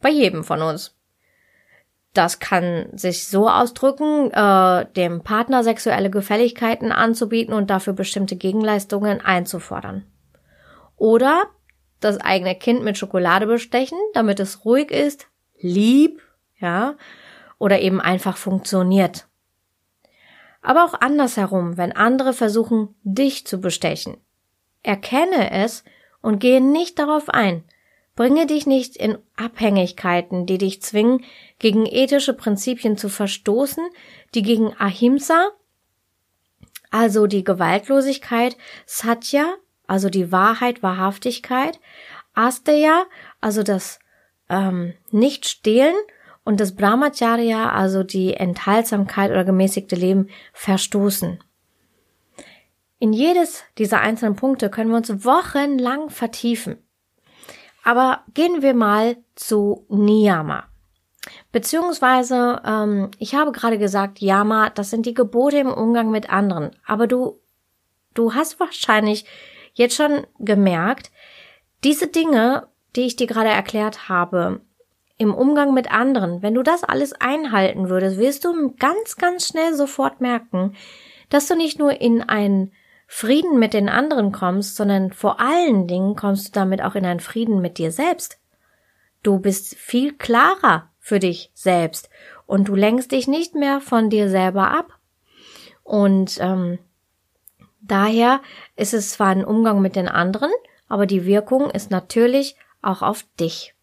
Bei 0.00 0.10
jedem 0.10 0.44
von 0.44 0.60
uns. 0.60 0.94
Das 2.12 2.40
kann 2.40 2.90
sich 2.92 3.26
so 3.26 3.48
ausdrücken, 3.48 4.30
äh, 4.32 4.86
dem 4.92 5.22
Partner 5.22 5.64
sexuelle 5.64 6.10
Gefälligkeiten 6.10 6.92
anzubieten 6.92 7.54
und 7.54 7.70
dafür 7.70 7.94
bestimmte 7.94 8.36
Gegenleistungen 8.36 9.22
einzufordern. 9.22 10.04
Oder 10.96 11.46
das 12.04 12.18
eigene 12.18 12.54
Kind 12.54 12.82
mit 12.82 12.98
Schokolade 12.98 13.46
bestechen, 13.46 13.98
damit 14.14 14.40
es 14.40 14.64
ruhig 14.64 14.90
ist, 14.90 15.28
lieb, 15.58 16.20
ja, 16.58 16.96
oder 17.58 17.80
eben 17.80 18.00
einfach 18.00 18.36
funktioniert. 18.36 19.26
Aber 20.62 20.84
auch 20.84 20.94
andersherum, 20.94 21.76
wenn 21.76 21.92
andere 21.92 22.32
versuchen, 22.32 22.94
dich 23.02 23.46
zu 23.46 23.60
bestechen. 23.60 24.16
Erkenne 24.82 25.50
es 25.50 25.84
und 26.20 26.38
gehe 26.38 26.60
nicht 26.60 26.98
darauf 26.98 27.28
ein. 27.28 27.64
Bringe 28.14 28.46
dich 28.46 28.66
nicht 28.66 28.96
in 28.96 29.18
Abhängigkeiten, 29.36 30.46
die 30.46 30.58
dich 30.58 30.82
zwingen, 30.82 31.24
gegen 31.58 31.86
ethische 31.86 32.34
Prinzipien 32.34 32.96
zu 32.96 33.08
verstoßen, 33.08 33.84
die 34.34 34.42
gegen 34.42 34.74
Ahimsa, 34.74 35.50
also 36.90 37.26
die 37.26 37.42
Gewaltlosigkeit, 37.42 38.56
Satya, 38.84 39.54
also 39.92 40.08
die 40.08 40.32
Wahrheit, 40.32 40.82
Wahrhaftigkeit, 40.82 41.78
Asteya, 42.32 43.04
also 43.42 43.62
das 43.62 43.98
ähm, 44.48 44.94
Nicht-Stehlen 45.10 45.94
und 46.44 46.60
das 46.60 46.74
Brahmacharya, 46.74 47.70
also 47.70 48.02
die 48.02 48.32
Enthaltsamkeit 48.32 49.30
oder 49.30 49.44
gemäßigte 49.44 49.94
Leben, 49.94 50.30
verstoßen. 50.54 51.44
In 53.00 53.12
jedes 53.12 53.64
dieser 53.76 54.00
einzelnen 54.00 54.34
Punkte 54.34 54.70
können 54.70 54.88
wir 54.88 54.96
uns 54.96 55.26
wochenlang 55.26 56.08
vertiefen. 56.08 56.78
Aber 57.84 58.22
gehen 58.32 58.62
wir 58.62 58.72
mal 58.72 59.18
zu 59.34 59.84
Niyama. 59.90 60.64
Beziehungsweise, 61.52 62.62
ähm, 62.64 63.10
ich 63.18 63.34
habe 63.34 63.52
gerade 63.52 63.76
gesagt, 63.76 64.22
Yama, 64.22 64.70
das 64.70 64.88
sind 64.88 65.04
die 65.04 65.12
Gebote 65.12 65.58
im 65.58 65.70
Umgang 65.70 66.10
mit 66.10 66.30
anderen. 66.30 66.70
Aber 66.86 67.06
du, 67.06 67.40
du 68.14 68.32
hast 68.32 68.58
wahrscheinlich 68.58 69.26
jetzt 69.74 69.96
schon 69.96 70.26
gemerkt, 70.38 71.10
diese 71.84 72.06
Dinge, 72.06 72.68
die 72.94 73.02
ich 73.02 73.16
dir 73.16 73.26
gerade 73.26 73.50
erklärt 73.50 74.08
habe, 74.08 74.60
im 75.18 75.34
Umgang 75.34 75.72
mit 75.72 75.92
anderen, 75.92 76.42
wenn 76.42 76.54
du 76.54 76.62
das 76.62 76.84
alles 76.84 77.12
einhalten 77.12 77.88
würdest, 77.88 78.18
wirst 78.18 78.44
du 78.44 78.74
ganz, 78.78 79.16
ganz 79.16 79.46
schnell 79.46 79.74
sofort 79.74 80.20
merken, 80.20 80.74
dass 81.28 81.46
du 81.46 81.54
nicht 81.54 81.78
nur 81.78 82.00
in 82.00 82.22
ein 82.22 82.72
Frieden 83.06 83.58
mit 83.58 83.74
den 83.74 83.88
anderen 83.88 84.32
kommst, 84.32 84.74
sondern 84.74 85.12
vor 85.12 85.38
allen 85.38 85.86
Dingen 85.86 86.16
kommst 86.16 86.48
du 86.48 86.52
damit 86.52 86.82
auch 86.82 86.94
in 86.94 87.04
einen 87.04 87.20
Frieden 87.20 87.60
mit 87.60 87.78
dir 87.78 87.92
selbst. 87.92 88.38
Du 89.22 89.38
bist 89.38 89.76
viel 89.76 90.14
klarer 90.14 90.88
für 90.98 91.18
dich 91.18 91.50
selbst 91.54 92.08
und 92.46 92.68
du 92.68 92.74
lenkst 92.74 93.12
dich 93.12 93.28
nicht 93.28 93.54
mehr 93.54 93.80
von 93.80 94.10
dir 94.10 94.28
selber 94.28 94.70
ab. 94.70 94.98
Und 95.84 96.38
ähm, 96.40 96.78
daher 97.82 98.40
ist 98.76 98.94
es 98.94 99.10
zwar 99.10 99.28
ein 99.28 99.44
Umgang 99.44 99.82
mit 99.82 99.96
den 99.96 100.08
anderen, 100.08 100.50
aber 100.88 101.06
die 101.06 101.24
Wirkung 101.24 101.70
ist 101.70 101.90
natürlich 101.90 102.56
auch 102.80 103.02
auf 103.02 103.24
dich. 103.38 103.74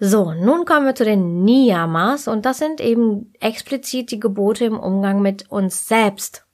So, 0.00 0.32
nun 0.32 0.64
kommen 0.64 0.86
wir 0.86 0.94
zu 0.94 1.04
den 1.04 1.44
Niyamas 1.44 2.26
und 2.26 2.44
das 2.44 2.58
sind 2.58 2.80
eben 2.80 3.32
explizit 3.40 4.10
die 4.10 4.18
Gebote 4.18 4.64
im 4.64 4.78
Umgang 4.78 5.22
mit 5.22 5.50
uns 5.50 5.86
selbst. 5.86 6.44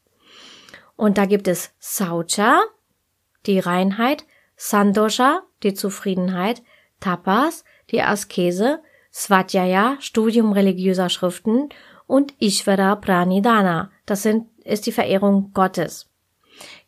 Und 0.96 1.16
da 1.16 1.24
gibt 1.24 1.48
es 1.48 1.72
Saucha, 1.78 2.60
die 3.46 3.58
Reinheit, 3.58 4.24
Sandosha, 4.56 5.42
die 5.62 5.72
Zufriedenheit, 5.72 6.62
Tapas, 7.00 7.64
die 7.90 8.02
Askese, 8.02 8.82
Svadhyaya, 9.12 9.96
Studium 10.00 10.52
religiöser 10.52 11.08
Schriften 11.08 11.70
und 12.06 12.34
Ishvara 12.40 12.96
Pranidhana, 12.96 13.90
das 14.04 14.22
sind, 14.22 14.48
ist 14.64 14.84
die 14.86 14.92
Verehrung 14.92 15.52
Gottes. 15.54 16.09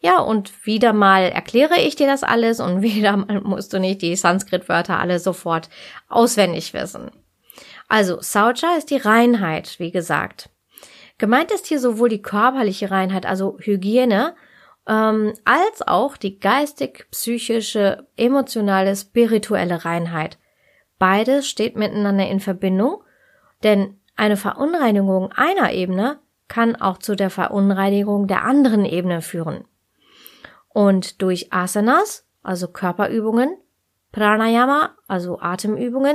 Ja, 0.00 0.18
und 0.18 0.66
wieder 0.66 0.92
mal 0.92 1.22
erkläre 1.22 1.80
ich 1.80 1.96
dir 1.96 2.06
das 2.06 2.22
alles 2.22 2.60
und 2.60 2.82
wieder 2.82 3.16
mal 3.16 3.40
musst 3.40 3.72
du 3.72 3.80
nicht 3.80 4.02
die 4.02 4.16
Sanskrit-Wörter 4.16 4.98
alle 4.98 5.18
sofort 5.18 5.68
auswendig 6.08 6.74
wissen. 6.74 7.10
Also, 7.88 8.20
Saucha 8.20 8.76
ist 8.76 8.90
die 8.90 8.96
Reinheit, 8.96 9.78
wie 9.78 9.90
gesagt. 9.90 10.48
Gemeint 11.18 11.52
ist 11.52 11.66
hier 11.66 11.78
sowohl 11.78 12.08
die 12.08 12.22
körperliche 12.22 12.90
Reinheit, 12.90 13.26
also 13.26 13.58
Hygiene, 13.60 14.34
ähm, 14.88 15.34
als 15.44 15.86
auch 15.86 16.16
die 16.16 16.40
geistig, 16.40 17.06
psychische, 17.10 18.08
emotionale, 18.16 18.96
spirituelle 18.96 19.84
Reinheit. 19.84 20.38
Beides 20.98 21.48
steht 21.48 21.76
miteinander 21.76 22.26
in 22.26 22.40
Verbindung, 22.40 23.02
denn 23.62 24.00
eine 24.16 24.36
Verunreinigung 24.36 25.32
einer 25.32 25.72
Ebene 25.72 26.18
kann 26.52 26.76
auch 26.76 26.98
zu 26.98 27.16
der 27.16 27.30
Verunreinigung 27.30 28.26
der 28.26 28.44
anderen 28.44 28.84
Ebene 28.84 29.22
führen. 29.22 29.64
Und 30.68 31.22
durch 31.22 31.50
Asanas, 31.50 32.26
also 32.42 32.68
Körperübungen, 32.68 33.56
Pranayama, 34.12 34.90
also 35.08 35.40
Atemübungen, 35.40 36.14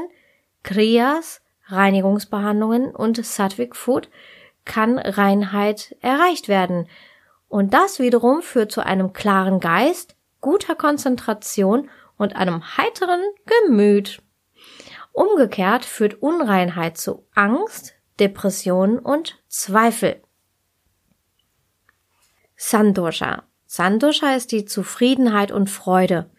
Kriyas, 0.61 1.41
Reinigungsbehandlungen 1.65 2.95
und 2.95 3.25
Sattvic 3.25 3.75
Food 3.75 4.11
kann 4.63 4.99
Reinheit 4.99 5.95
erreicht 6.01 6.49
werden. 6.49 6.87
Und 7.47 7.73
das 7.73 7.97
wiederum 7.97 8.43
führt 8.43 8.71
zu 8.71 8.85
einem 8.85 9.13
klaren 9.13 9.59
Geist, 9.59 10.15
guter 10.39 10.75
Konzentration 10.75 11.89
und 12.15 12.35
einem 12.35 12.77
heiteren 12.77 13.23
Gemüt. 13.65 14.21
Umgekehrt 15.13 15.83
führt 15.83 16.21
Unreinheit 16.21 16.95
zu 16.99 17.25
Angst, 17.33 17.95
Depression 18.19 18.99
und 18.99 19.41
Zweifel. 19.47 20.21
Sandosha. 22.57 23.43
Sandosha 23.67 24.35
ist 24.35 24.51
die 24.51 24.65
Zufriedenheit 24.65 25.51
und 25.51 25.69
Freude. 25.69 26.29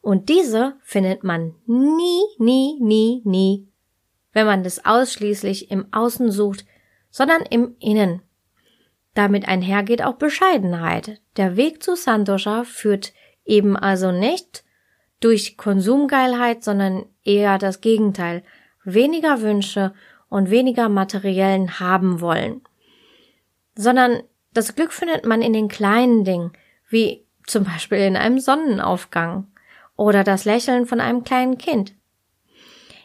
Und 0.00 0.28
diese 0.28 0.76
findet 0.82 1.22
man 1.22 1.54
nie, 1.66 2.22
nie, 2.38 2.78
nie, 2.80 3.22
nie, 3.24 3.68
wenn 4.32 4.46
man 4.46 4.64
das 4.64 4.84
ausschließlich 4.84 5.70
im 5.70 5.92
Außen 5.92 6.30
sucht, 6.30 6.64
sondern 7.10 7.42
im 7.42 7.76
Innen. 7.78 8.22
Damit 9.14 9.48
einhergeht 9.48 10.02
auch 10.02 10.14
Bescheidenheit. 10.14 11.20
Der 11.36 11.56
Weg 11.56 11.82
zu 11.82 11.94
Sandosha 11.94 12.64
führt 12.64 13.12
eben 13.44 13.76
also 13.76 14.12
nicht 14.12 14.64
durch 15.20 15.56
Konsumgeilheit, 15.56 16.62
sondern 16.64 17.06
eher 17.24 17.58
das 17.58 17.80
Gegenteil. 17.80 18.42
Weniger 18.84 19.40
Wünsche 19.40 19.92
und 20.28 20.50
weniger 20.50 20.88
materiellen 20.88 21.80
haben 21.80 22.20
wollen. 22.20 22.62
Sondern 23.74 24.22
das 24.56 24.74
Glück 24.74 24.92
findet 24.92 25.26
man 25.26 25.42
in 25.42 25.52
den 25.52 25.68
kleinen 25.68 26.24
Dingen, 26.24 26.52
wie 26.88 27.26
zum 27.46 27.64
Beispiel 27.64 27.98
in 27.98 28.16
einem 28.16 28.38
Sonnenaufgang 28.38 29.46
oder 29.96 30.24
das 30.24 30.44
Lächeln 30.44 30.86
von 30.86 31.00
einem 31.00 31.24
kleinen 31.24 31.58
Kind. 31.58 31.94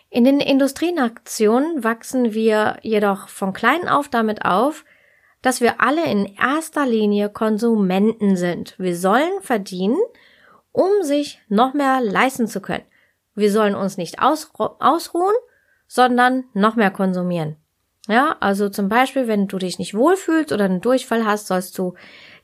In 0.09 0.23
den 0.23 0.39
Industrienationen 0.39 1.83
wachsen 1.83 2.33
wir 2.33 2.77
jedoch 2.81 3.27
von 3.27 3.53
klein 3.53 3.87
auf 3.87 4.09
damit 4.09 4.45
auf, 4.45 4.85
dass 5.41 5.61
wir 5.61 5.81
alle 5.81 6.05
in 6.05 6.25
erster 6.25 6.85
Linie 6.85 7.29
Konsumenten 7.29 8.35
sind. 8.35 8.75
Wir 8.77 8.95
sollen 8.95 9.41
verdienen, 9.41 9.99
um 10.71 10.89
sich 11.01 11.41
noch 11.47 11.73
mehr 11.73 12.01
leisten 12.01 12.47
zu 12.47 12.61
können. 12.61 12.85
Wir 13.35 13.51
sollen 13.51 13.75
uns 13.75 13.97
nicht 13.97 14.19
ausruhen, 14.19 15.35
sondern 15.87 16.45
noch 16.53 16.75
mehr 16.75 16.91
konsumieren. 16.91 17.57
Ja, 18.11 18.35
also 18.41 18.67
zum 18.67 18.89
Beispiel, 18.89 19.29
wenn 19.29 19.47
du 19.47 19.57
dich 19.57 19.79
nicht 19.79 19.93
wohlfühlst 19.93 20.51
oder 20.51 20.65
einen 20.65 20.81
Durchfall 20.81 21.25
hast, 21.25 21.47
sollst 21.47 21.77
du 21.77 21.93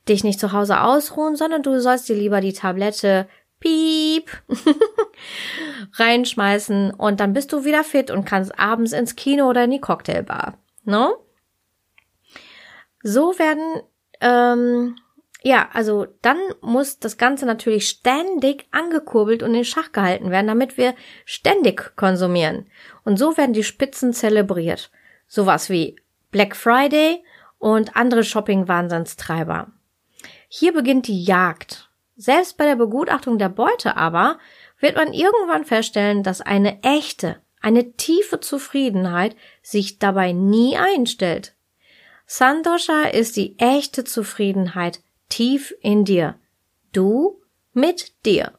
dich 0.07 0.23
nicht 0.23 0.39
zu 0.39 0.53
Hause 0.53 0.79
ausruhen, 0.79 1.35
sondern 1.35 1.61
du 1.61 1.81
sollst 1.81 2.07
dir 2.07 2.15
lieber 2.15 2.39
die 2.39 2.53
Tablette 2.53 3.27
piep 3.59 4.29
reinschmeißen 5.95 6.91
und 6.91 7.19
dann 7.19 7.33
bist 7.33 7.51
du 7.51 7.65
wieder 7.65 7.83
fit 7.83 8.11
und 8.11 8.23
kannst 8.23 8.57
abends 8.57 8.93
ins 8.93 9.17
Kino 9.17 9.49
oder 9.49 9.65
in 9.65 9.71
die 9.71 9.81
Cocktailbar. 9.81 10.57
No? 10.85 11.17
So 13.03 13.37
werden, 13.37 13.81
ähm, 14.21 14.95
ja, 15.43 15.67
also 15.73 16.07
dann 16.21 16.37
muss 16.61 16.99
das 16.99 17.17
Ganze 17.17 17.45
natürlich 17.45 17.89
ständig 17.89 18.67
angekurbelt 18.71 19.43
und 19.43 19.53
in 19.53 19.65
Schach 19.65 19.91
gehalten 19.91 20.31
werden, 20.31 20.47
damit 20.47 20.77
wir 20.77 20.95
ständig 21.25 21.93
konsumieren. 21.97 22.67
Und 23.03 23.19
so 23.19 23.35
werden 23.35 23.51
die 23.51 23.65
Spitzen 23.65 24.13
zelebriert. 24.13 24.91
Sowas 25.27 25.69
wie 25.69 25.97
Black 26.31 26.55
Friday 26.55 27.23
und 27.59 27.95
andere 27.95 28.23
Shopping-Wahnsinnstreiber. 28.23 29.71
Hier 30.47 30.73
beginnt 30.73 31.07
die 31.07 31.23
Jagd. 31.23 31.89
Selbst 32.15 32.57
bei 32.57 32.65
der 32.65 32.75
Begutachtung 32.75 33.37
der 33.37 33.49
Beute 33.49 33.95
aber 33.95 34.39
wird 34.79 34.95
man 34.95 35.13
irgendwann 35.13 35.65
feststellen, 35.65 36.23
dass 36.23 36.41
eine 36.41 36.81
echte, 36.83 37.41
eine 37.61 37.93
tiefe 37.93 38.39
Zufriedenheit 38.39 39.35
sich 39.61 39.99
dabei 39.99 40.31
nie 40.31 40.77
einstellt. 40.77 41.55
Sandosha 42.25 43.03
ist 43.03 43.37
die 43.37 43.57
echte 43.59 44.03
Zufriedenheit 44.03 45.01
tief 45.29 45.73
in 45.81 46.05
dir. 46.05 46.39
Du 46.91 47.41
mit 47.73 48.25
dir. 48.25 48.57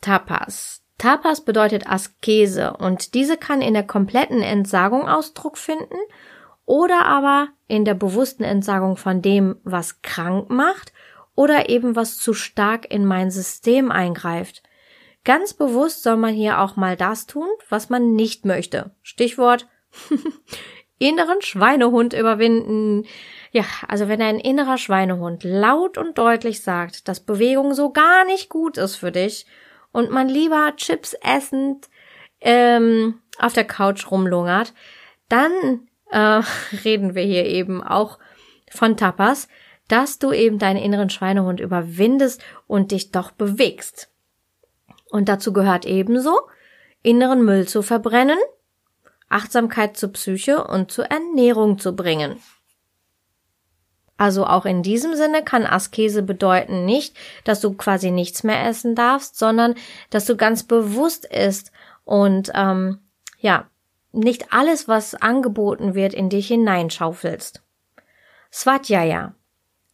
Tapas. 0.00 0.85
Tapas 0.98 1.42
bedeutet 1.42 1.88
Askese 1.88 2.74
und 2.78 3.14
diese 3.14 3.36
kann 3.36 3.60
in 3.60 3.74
der 3.74 3.86
kompletten 3.86 4.42
Entsagung 4.42 5.08
Ausdruck 5.08 5.58
finden 5.58 5.98
oder 6.64 7.04
aber 7.04 7.48
in 7.68 7.84
der 7.84 7.94
bewussten 7.94 8.44
Entsagung 8.44 8.96
von 8.96 9.20
dem, 9.20 9.56
was 9.62 10.02
krank 10.02 10.48
macht 10.50 10.92
oder 11.34 11.68
eben 11.68 11.96
was 11.96 12.18
zu 12.18 12.32
stark 12.32 12.90
in 12.90 13.04
mein 13.04 13.30
System 13.30 13.90
eingreift. 13.92 14.62
Ganz 15.24 15.52
bewusst 15.52 16.02
soll 16.02 16.16
man 16.16 16.34
hier 16.34 16.60
auch 16.60 16.76
mal 16.76 16.96
das 16.96 17.26
tun, 17.26 17.48
was 17.68 17.90
man 17.90 18.14
nicht 18.14 18.44
möchte. 18.44 18.92
Stichwort 19.02 19.66
inneren 20.98 21.42
Schweinehund 21.42 22.14
überwinden. 22.14 23.04
Ja, 23.52 23.64
also 23.86 24.08
wenn 24.08 24.22
ein 24.22 24.38
innerer 24.38 24.78
Schweinehund 24.78 25.44
laut 25.44 25.98
und 25.98 26.16
deutlich 26.16 26.62
sagt, 26.62 27.06
dass 27.08 27.20
Bewegung 27.20 27.74
so 27.74 27.90
gar 27.90 28.24
nicht 28.24 28.48
gut 28.48 28.78
ist 28.78 28.96
für 28.96 29.12
dich 29.12 29.46
und 29.96 30.10
man 30.10 30.28
lieber 30.28 30.74
Chips 30.76 31.16
essend 31.22 31.88
ähm, 32.42 33.14
auf 33.38 33.54
der 33.54 33.64
Couch 33.64 34.10
rumlungert, 34.10 34.74
dann 35.30 35.88
äh, 36.10 36.42
reden 36.84 37.14
wir 37.14 37.22
hier 37.22 37.46
eben 37.46 37.82
auch 37.82 38.18
von 38.70 38.98
Tapas, 38.98 39.48
dass 39.88 40.18
du 40.18 40.32
eben 40.32 40.58
deinen 40.58 40.82
inneren 40.82 41.08
Schweinehund 41.08 41.60
überwindest 41.60 42.44
und 42.66 42.92
dich 42.92 43.10
doch 43.10 43.30
bewegst. 43.30 44.10
Und 45.08 45.30
dazu 45.30 45.54
gehört 45.54 45.86
ebenso, 45.86 46.40
inneren 47.02 47.42
Müll 47.42 47.66
zu 47.66 47.80
verbrennen, 47.80 48.38
Achtsamkeit 49.30 49.96
zur 49.96 50.12
Psyche 50.12 50.62
und 50.62 50.92
zur 50.92 51.06
Ernährung 51.06 51.78
zu 51.78 51.96
bringen. 51.96 52.36
Also 54.18 54.46
auch 54.46 54.64
in 54.64 54.82
diesem 54.82 55.14
Sinne 55.14 55.42
kann 55.42 55.66
Askese 55.66 56.22
bedeuten 56.22 56.84
nicht, 56.84 57.16
dass 57.44 57.60
du 57.60 57.74
quasi 57.74 58.10
nichts 58.10 58.44
mehr 58.44 58.66
essen 58.66 58.94
darfst, 58.94 59.38
sondern 59.38 59.74
dass 60.10 60.24
du 60.24 60.36
ganz 60.36 60.62
bewusst 60.62 61.26
isst 61.26 61.70
und 62.04 62.50
ähm, 62.54 63.00
ja, 63.38 63.68
nicht 64.12 64.52
alles, 64.52 64.88
was 64.88 65.14
angeboten 65.14 65.94
wird, 65.94 66.14
in 66.14 66.30
dich 66.30 66.48
hineinschaufelst. 66.48 67.62
Svadhyaya. 68.50 69.34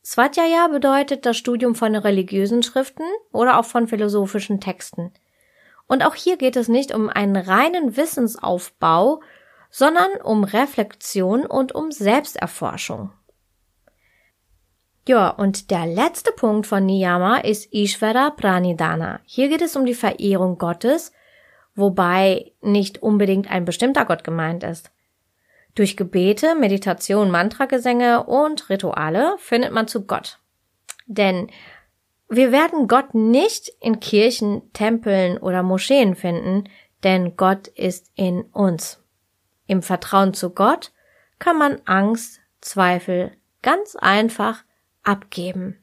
Svadhyaya 0.05 0.69
bedeutet 0.69 1.27
das 1.27 1.37
Studium 1.37 1.75
von 1.75 1.97
religiösen 1.97 2.63
Schriften 2.63 3.05
oder 3.33 3.59
auch 3.59 3.65
von 3.65 3.89
philosophischen 3.89 4.61
Texten. 4.61 5.13
Und 5.89 6.05
auch 6.05 6.15
hier 6.15 6.37
geht 6.37 6.57
es 6.57 6.69
nicht 6.69 6.95
um 6.95 7.09
einen 7.09 7.37
reinen 7.37 7.97
Wissensaufbau, 7.97 9.21
sondern 9.71 10.11
um 10.23 10.45
Reflexion 10.45 11.45
und 11.45 11.75
um 11.75 11.91
Selbsterforschung. 11.91 13.11
Ja, 15.07 15.31
und 15.31 15.73
der 15.73 15.87
letzte 15.87 16.31
Punkt 16.31 16.67
von 16.67 16.87
Niyama 16.87 17.39
ist 17.39 17.73
Ishvara 17.73 18.31
Pranidhana. 18.31 19.21
Hier 19.25 19.49
geht 19.49 19.63
es 19.63 19.75
um 19.75 19.85
die 19.85 19.95
Verehrung 19.95 20.59
Gottes, 20.59 21.13
wobei 21.75 22.53
nicht 22.61 23.03
unbedingt 23.03 23.51
ein 23.51 23.65
bestimmter 23.65 24.05
Gott 24.05 24.23
gemeint 24.23 24.63
ist. 24.63 24.93
Durch 25.75 25.97
Gebete, 25.97 26.55
Meditation, 26.55 27.31
Mantragesänge 27.31 28.25
und 28.25 28.69
Rituale 28.69 29.37
findet 29.39 29.73
man 29.73 29.89
zu 29.89 30.07
Gott. 30.07 30.39
Denn 31.07 31.51
wir 32.29 32.53
werden 32.53 32.87
Gott 32.87 33.15
nicht 33.15 33.73
in 33.81 33.99
Kirchen, 33.99 34.73
Tempeln 34.73 35.37
oder 35.37 35.65
Moscheen 35.65 36.15
finden, 36.15 36.69
denn 37.03 37.37
Gott 37.37 37.67
ist 37.69 38.11
in 38.15 38.43
uns. 38.53 39.03
Im 39.67 39.83
Vertrauen 39.83 40.33
zu 40.33 40.51
Gott 40.51 40.93
kann 41.41 41.59
man 41.59 41.81
Angst, 41.87 42.41
Zweifel 42.61 43.33
ganz 43.63 43.97
einfach 43.97 44.63
abgeben. 45.03 45.79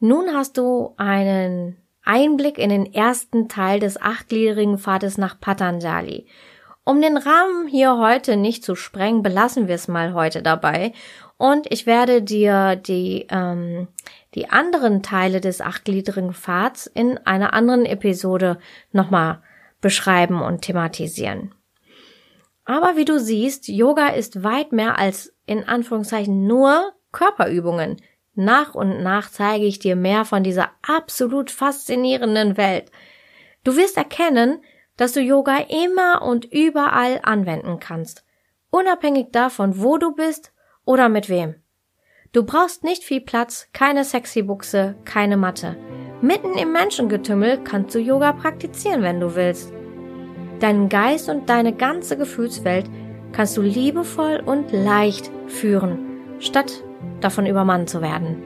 Nun 0.00 0.34
hast 0.34 0.58
du 0.58 0.94
einen 0.96 1.76
Einblick 2.04 2.58
in 2.58 2.70
den 2.70 2.92
ersten 2.92 3.48
Teil 3.48 3.78
des 3.78 4.00
achtgliedrigen 4.00 4.78
Pfades 4.78 5.18
nach 5.18 5.38
Patanjali. 5.38 6.26
Um 6.84 7.00
den 7.00 7.16
Rahmen 7.16 7.68
hier 7.68 7.96
heute 7.98 8.36
nicht 8.36 8.64
zu 8.64 8.74
sprengen, 8.74 9.22
belassen 9.22 9.68
wir 9.68 9.76
es 9.76 9.86
mal 9.86 10.14
heute 10.14 10.42
dabei. 10.42 10.92
Und 11.36 11.70
ich 11.70 11.86
werde 11.86 12.22
dir 12.22 12.74
die, 12.74 13.26
ähm, 13.30 13.86
die 14.34 14.50
anderen 14.50 15.02
Teile 15.02 15.40
des 15.40 15.60
achtgliedrigen 15.60 16.32
Pfads 16.32 16.88
in 16.88 17.18
einer 17.18 17.52
anderen 17.52 17.86
Episode 17.86 18.58
nochmal 18.90 19.40
beschreiben 19.80 20.42
und 20.42 20.62
thematisieren. 20.62 21.54
Aber 22.64 22.96
wie 22.96 23.04
du 23.04 23.18
siehst, 23.18 23.68
Yoga 23.68 24.08
ist 24.08 24.42
weit 24.42 24.72
mehr 24.72 24.98
als 24.98 25.34
in 25.46 25.68
Anführungszeichen 25.68 26.46
nur 26.46 26.92
Körperübungen. 27.12 27.96
Nach 28.34 28.74
und 28.74 29.02
nach 29.02 29.30
zeige 29.30 29.66
ich 29.66 29.78
dir 29.78 29.94
mehr 29.94 30.24
von 30.24 30.42
dieser 30.42 30.70
absolut 30.80 31.50
faszinierenden 31.50 32.56
Welt. 32.56 32.90
Du 33.62 33.76
wirst 33.76 33.96
erkennen, 33.96 34.62
dass 34.96 35.12
du 35.12 35.20
Yoga 35.20 35.58
immer 35.68 36.22
und 36.22 36.44
überall 36.46 37.20
anwenden 37.22 37.78
kannst, 37.78 38.24
unabhängig 38.70 39.28
davon, 39.32 39.80
wo 39.80 39.98
du 39.98 40.14
bist 40.14 40.52
oder 40.84 41.08
mit 41.08 41.28
wem. 41.28 41.56
Du 42.32 42.44
brauchst 42.44 42.82
nicht 42.82 43.04
viel 43.04 43.20
Platz, 43.20 43.68
keine 43.72 44.04
sexy 44.04 44.42
Buchse, 44.42 44.94
keine 45.04 45.36
Matte. 45.36 45.76
Mitten 46.22 46.56
im 46.56 46.72
Menschengetümmel 46.72 47.58
kannst 47.62 47.94
du 47.94 47.98
Yoga 47.98 48.32
praktizieren, 48.32 49.02
wenn 49.02 49.20
du 49.20 49.34
willst. 49.34 49.72
Deinen 50.60 50.88
Geist 50.88 51.28
und 51.28 51.50
deine 51.50 51.74
ganze 51.74 52.16
Gefühlswelt 52.16 52.86
kannst 53.32 53.56
du 53.56 53.62
liebevoll 53.62 54.42
und 54.44 54.72
leicht 54.72 55.30
führen, 55.48 55.98
statt 56.38 56.84
davon 57.20 57.46
übermannt 57.46 57.88
zu 57.88 58.02
werden. 58.02 58.36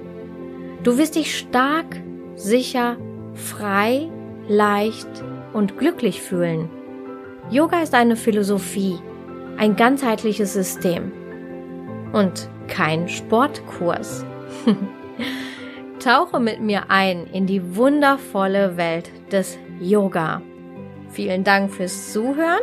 Du 0.83 0.99
wirst 0.99 1.17
dich 1.17 1.37
stark, 1.37 1.97
sicher, 2.35 2.97
frei, 3.35 4.09
leicht 4.49 5.09
und 5.53 5.79
glücklich 5.79 6.23
fühlen. 6.23 6.69
Yoga 7.51 7.83
ist 7.83 7.95
eine 7.95 8.17
Philosophie, 8.17 8.99
ein 9.57 9.77
ganzheitliches 9.77 10.53
System 10.53 11.13
und 12.13 12.49
kein 12.69 13.09
Sportkurs. 13.09 14.25
Tauche 15.99 16.41
mit 16.41 16.61
mir 16.61 16.91
ein 16.91 17.27
in 17.27 17.47
die 17.47 17.77
wundervolle 17.77 18.77
Welt 18.77 19.11
des 19.33 19.59
Yoga. 19.81 20.43
Vielen 21.11 21.45
Dank 21.45 21.73
fürs 21.73 22.13
Zuhören. 22.13 22.61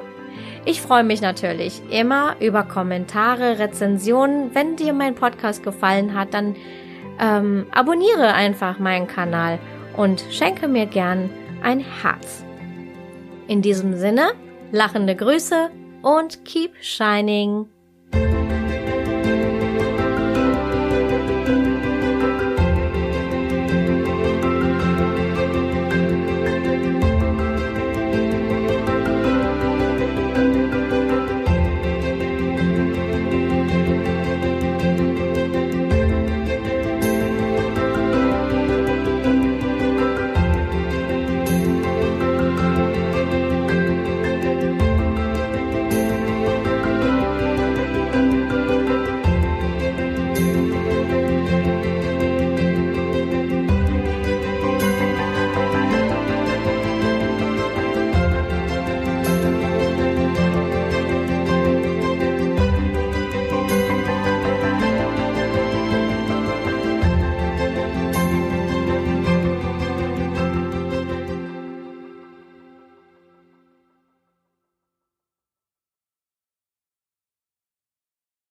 Ich 0.65 0.81
freue 0.81 1.03
mich 1.03 1.21
natürlich 1.21 1.81
immer 1.89 2.35
über 2.39 2.63
Kommentare, 2.63 3.59
Rezensionen. 3.59 4.53
Wenn 4.55 4.75
dir 4.75 4.93
mein 4.93 5.15
Podcast 5.15 5.63
gefallen 5.63 6.13
hat, 6.13 6.33
dann 6.33 6.55
ähm, 7.19 7.65
abonniere 7.71 8.33
einfach 8.33 8.79
meinen 8.79 9.07
Kanal 9.07 9.59
und 9.97 10.23
schenke 10.31 10.67
mir 10.67 10.85
gern 10.85 11.29
ein 11.61 11.79
Herz. 11.79 12.43
In 13.47 13.61
diesem 13.61 13.97
Sinne, 13.97 14.31
lachende 14.71 15.15
Grüße 15.15 15.69
und 16.01 16.45
keep 16.45 16.71
shining. 16.81 17.67